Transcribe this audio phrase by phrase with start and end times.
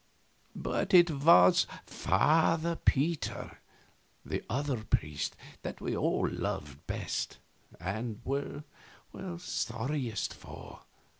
[0.55, 3.59] But it was Father Peter,
[4.25, 7.37] the other priest, that we all loved best
[7.79, 8.63] and were
[9.37, 10.79] sorriest for.